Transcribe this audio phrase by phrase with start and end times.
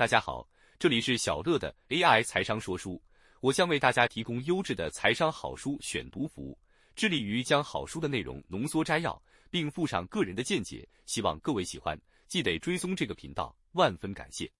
[0.00, 0.48] 大家好，
[0.78, 2.98] 这里是小乐的 AI 财商说书，
[3.40, 6.58] 我将为大家提供优质的财商好书选读服务，
[6.96, 14.50] 致力于将好书的内容浓缩摘要，并附上个人的见解，希望各位喜欢，记得追踪这个频道，万分感谢。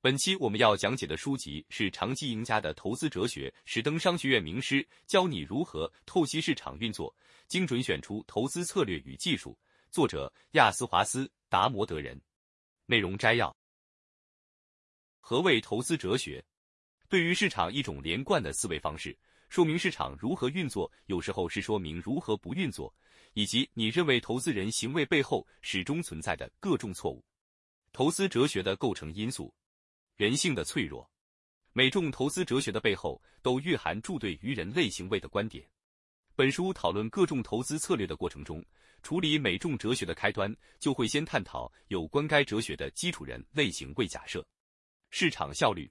[0.00, 7.12] 本期我们要讲解的书籍是《长期赢家的投资哲学》，史登商学院名师教你如何透析市场运作，
[7.48, 9.58] 精准选出投资策略与技术。
[9.90, 12.16] 作者亚斯华斯达摩德人。
[12.86, 13.52] 内容摘要。
[15.28, 16.40] 何谓投资哲学？
[17.08, 19.18] 对于市场一种连贯的思维方式，
[19.48, 22.94] 说明市场如何运作；有时候是说明如何不运作，
[23.32, 27.24] 以及你认为投资人行为背后始终存在的各种错误。
[27.92, 29.52] 投资哲学的构成因素：
[30.14, 31.10] 人性的脆弱。
[31.72, 35.68] 每种投资哲学的背后都蕴含住对于人类行为的观点。
[36.36, 38.64] 本书讨论各种投资策略的过程中，
[39.02, 44.46] 处理每种哲学的开端，就会先探讨有关该哲学的基础人类行为假设。
[45.18, 45.90] 市场效率，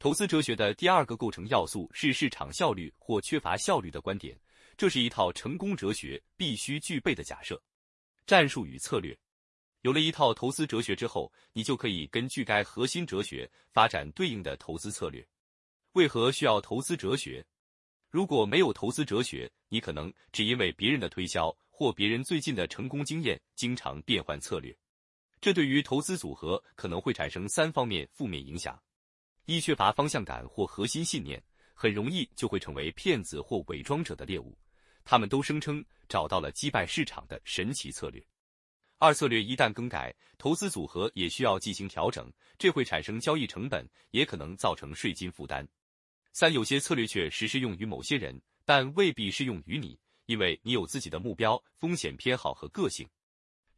[0.00, 4.36] 投资哲学的第二个构成要素是市场效率或缺乏效率的观点。
[4.76, 7.62] 这是一套成功哲学必须具备的假设。
[8.26, 9.16] 战术与策略，
[9.82, 15.24] 有了一套投资哲学之后，你就可以根据该核心哲学发展对应的投资策略。
[15.92, 17.46] 为何需要投资哲学？
[18.10, 24.76] 如果没有投资哲学，你可能只因为别人的推销或别人最近的成功经验，经常变换策略。
[25.40, 28.80] 这对于投资组合可能会产生三方面负面影响：
[29.44, 31.42] 一、缺乏方向感或核心信念，
[31.74, 34.58] 很容易就会成为骗子或伪装者的猎物。
[35.04, 38.22] 他们都声称找到了击败市场的神奇策略。
[38.98, 45.66] 二、策略一旦更改，投资组合也需要进行调整，这会产生交易成本，也可能造成税金负担。
[46.32, 53.08] 三、有些策略确实适用于某些人，但未必适用于你，因为你有自己的目标、风险偏好和个性。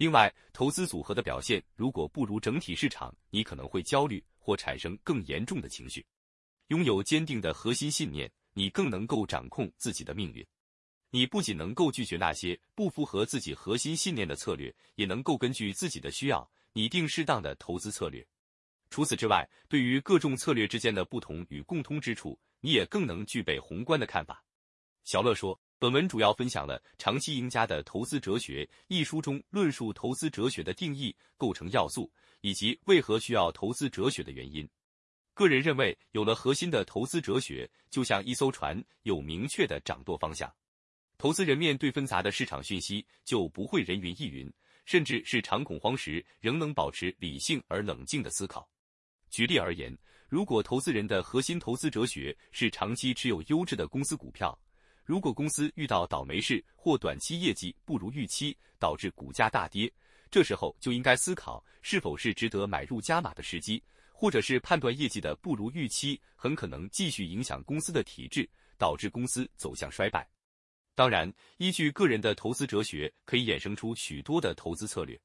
[0.00, 6.02] 另外，投资组合的表现如果不如整体市场，你可能会焦虑或产生更严重的情绪。
[6.68, 10.42] 拥有坚定的核心信念，你更能够掌控自己的命运。
[11.10, 18.26] 你不仅能够拒绝那些不符合自己核心信念的策略，也能够根据自己的需要拟定适当的投资策略。
[18.88, 24.42] 除此之外，对于各种策略之间的不同与共通之处，你也更能具备宏观的看法。
[25.04, 25.60] 小乐说。
[25.80, 34.68] 本文主要分享了《长期赢家的投资哲学》一书中论述投资哲学的定义、构成要素以及为何需要投资哲学的原因。
[35.32, 40.54] 个人认为，有了核心的投资哲学，就像一艘船有明确的掌舵方向，
[41.16, 44.52] 投资人面对纷杂的市场讯息就不会人云亦云，
[44.84, 48.68] 甚至是常恐慌时仍能保持理性而冷静的思考。
[49.30, 49.96] 举例而言，
[50.28, 54.54] 如果投资人的核心投资哲学是长期持有优质的公司股票，
[55.10, 59.92] 如果公司遇到倒霉事或短期业绩不如预期，导致股价大跌，
[60.30, 63.82] 这时候就应该思考是否是值得买入加码的时机，
[64.12, 68.48] 或者是判断业绩的不如预期很可能继续影响公司的体质，
[68.78, 70.24] 导致公司走向衰败。
[70.94, 75.20] 当然，依据个人的投资哲学，可以衍生出许多的投资策略。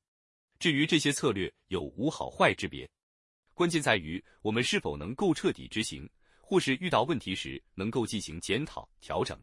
[0.57, 2.89] 至于这些策略有无好坏之别，
[3.53, 6.09] 关键在于我们是否能够彻底执行，
[6.41, 9.39] 或是遇到问题时能够进行检讨调整。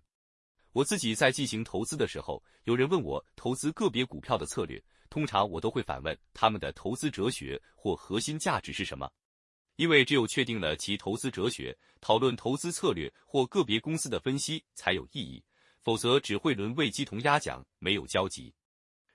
[0.73, 9.11] 我自己在进行投资的时候，有人问我投资个别股票的策略，通常我都会反问他们的投资哲学或核心价值是什么，
[9.77, 15.45] 因为只有确定了其投资哲学，讨论投资策略或个别公司的分析才有意义，
[15.83, 18.55] 否则只会沦为鸡同鸭讲，没有交集。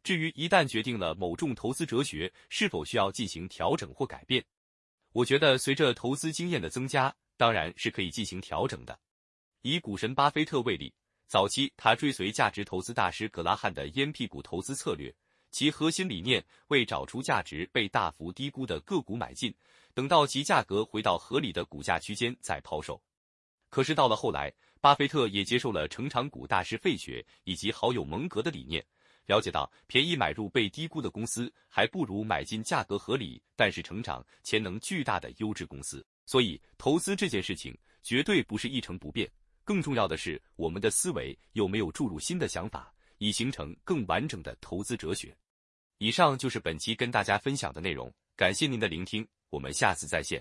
[0.03, 4.45] 至于一旦决定了某种投资哲学是否需要进行调整或改变，
[5.11, 8.97] 我觉得随着投资经验的增加，当然是可以进行调整的。
[9.63, 10.93] 以股神巴菲特为例。
[11.27, 15.13] 早期，他追随价值投资大师格拉汉的烟屁股投资策略，
[15.51, 19.53] 其核心理念为找出价值被大幅低估的个股买进，
[19.93, 23.01] 等到其价格回到合理的股价区间再抛售。
[23.69, 28.81] 可是到了后来，巴菲特也接受了成长股大师费雪以及好友蒙格的理念，
[29.25, 36.07] 了解到便宜买入被低估的公司，还不如买进价格合理但是成长潜能巨大的优质公司。
[36.25, 39.29] 所以，投资这件事情绝对不是一成不变。
[39.67, 45.35] 更重要的是，我们的思维有没有注入新的想法，以形成更完整的投资哲学。
[45.97, 50.35] 以上就是本期跟大家分享的内容，感谢您的聆听，我们下次再见。